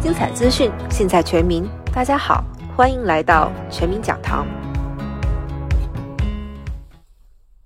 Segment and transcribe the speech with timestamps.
[0.00, 1.62] 精彩资讯，尽在全民。
[1.92, 2.42] 大家好，
[2.74, 4.46] 欢迎来到全民讲堂。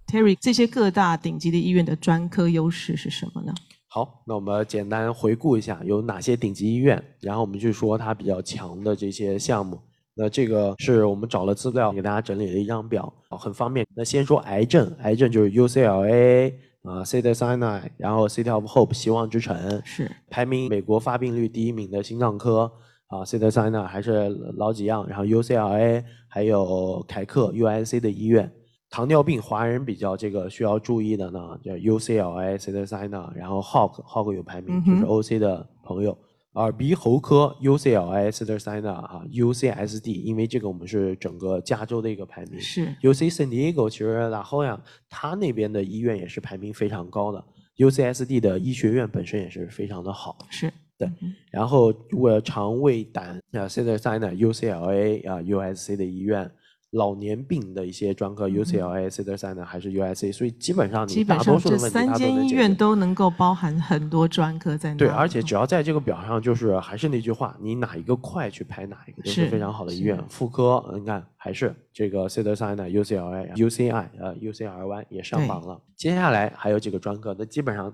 [0.08, 3.54] Terry，这些各大顶级的医院的专科优势是什么呢？
[3.86, 9.78] 好，那我们简单回顾一下有哪些顶级医院，然后我们就说它比较强的这些项目。
[10.16, 13.86] 那这个是我们找了资料给大家整理了一张表，很方便。
[13.94, 16.52] 那先说癌症，癌症就是 UCLA
[16.84, 22.70] 啊，Cedar Sinai，然后 City of Hope 希望之城是排名美国发病率第一名的心脏科
[23.06, 28.52] 啊，Cedar Sinai 还是老几样，然后 UCLA 还有凯克 UIC 的医院。
[28.90, 36.16] 糖尿病华人比较这个需要注意的呢，叫 UCLA、Cedar Sinai，然后 Hawk，Hawk 有排名，就是 OC 的朋友。
[36.54, 42.60] 耳鼻喉科 UCLA、Cedar Sinai 啊，UCSD，因为这个我们是整个加州的一个排名。
[42.60, 47.44] 是 UC San Diego，其实然后呀，他那边的医院也是排名非常高的。
[47.76, 50.38] UCSD 的医学院本身也是非常的好。
[50.48, 51.10] 是对，
[51.50, 56.50] 然后我肠胃胆啊，Cedar Sinai、UCLA 啊、USC 的医院。
[56.94, 64.98] 老年病的一些专科，UCLA、Cedar Sinai 还是 USC，所以基本上你大多数的问题，三间医院都能够包含很多专科在内。
[64.98, 70.22] 对，而且只要在这个表上，就是还是那句话，你哪一个快去排哪一个都是非常好的医院。
[70.28, 75.80] 妇科，你看还是这个 Cedar Sinai、UCLA、UCI 呃 UCRY 也上榜了。
[75.96, 77.92] 接下来还有几个专科，那基本上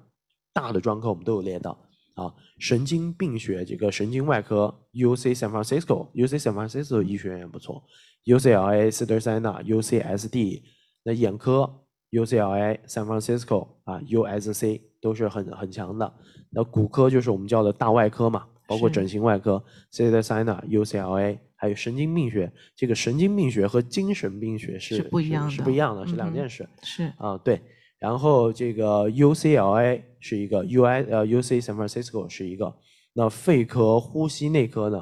[0.52, 1.76] 大的专科我们都有列到
[2.14, 2.32] 啊。
[2.58, 7.82] 神经病学这个神经外科，UC San Francisco，UC San Francisco 医学院也不错。
[8.26, 10.62] UCLA、Cedar Sinai、UCSD，
[11.02, 11.70] 那眼科
[12.10, 16.12] UCLA、San Francisco 啊，USC 都是很很强的。
[16.50, 22.52] 那骨科就是我们叫的大外科嘛，包括整形外科，Cedar Sinai、UCLA，还有神经病学。
[22.76, 26.68] 这个神经病学和精神病学是不一样的，是不一样的，是两件事。
[26.82, 27.62] 是啊，对。
[28.00, 32.74] 然后这个 UCLA 是一个，UI 呃 UC San Francisco 是一个。
[33.12, 34.98] 那肺科、呼吸内科呢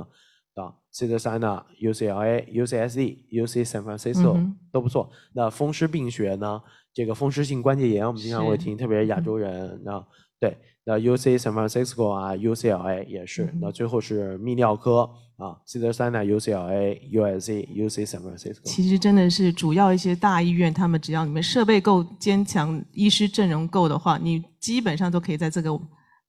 [0.55, 4.37] 啊？Cedar Sinai、UCLA、UCSD、UC San Francisco
[4.73, 5.11] 都不错。
[5.33, 6.61] 那风湿病学呢？
[6.93, 9.81] 这个风湿性关节炎我们经常会听，特别是亚洲人。
[9.87, 10.05] 啊
[10.41, 13.55] 对，那 UC San Francisco 啊，UCLA 也是。
[13.61, 18.65] 那最后是泌尿科啊，Cedar Sinai、UCLA、USC、UC San Francisco。
[18.65, 25.71] 其实真的是主要一些大医院，他们只要你们设备够坚强，医师阵容够的话，你基本上都可以在这个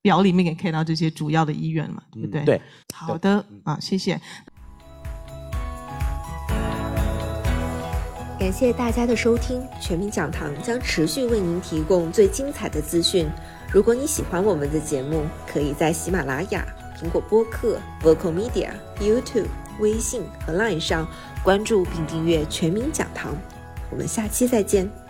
[0.04, 2.46] 表里面给看到这些主要的医院嘛，对不对？
[2.46, 2.62] 对，
[2.94, 4.22] 好的啊，谢谢。
[8.40, 13.28] 感谢大家的收听，全民讲堂将持续为您提供最精彩的资讯。
[13.74, 16.66] 如果你喜欢我们的节目，可以在喜马拉雅、
[17.00, 19.48] 苹果播客、Vocal Media、YouTube、
[19.80, 21.08] 微信和 Line 上
[21.44, 23.34] 关注并订阅全民讲堂。
[23.90, 25.09] 我们下期再见。